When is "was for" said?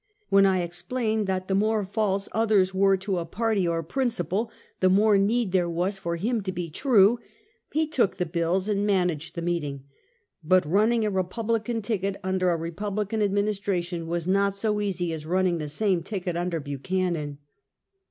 5.69-6.15